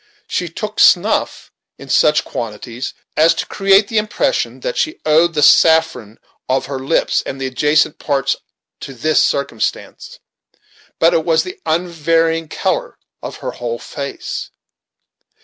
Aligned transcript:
She 0.25 0.49
took 0.49 0.79
snuff 0.79 1.51
in 1.77 1.87
such 1.87 2.23
quantities 2.25 2.95
as 3.15 3.35
to 3.35 3.45
create 3.45 3.87
the 3.87 3.99
impression 3.99 4.61
that 4.61 4.75
she 4.75 4.99
owed 5.05 5.35
the 5.35 5.43
saffron 5.43 6.17
of 6.49 6.65
her 6.65 6.79
lips 6.79 7.21
and 7.23 7.39
the 7.39 7.45
adjacent 7.45 7.99
parts 7.99 8.35
to 8.79 8.95
this 8.95 9.21
circumstance; 9.23 10.17
but 10.97 11.13
it 11.13 11.23
was 11.23 11.43
the 11.43 11.59
unvarying 11.67 12.47
color 12.47 12.97
of 13.21 13.35
her 13.45 13.51
whole 13.51 13.77
face. 13.77 14.49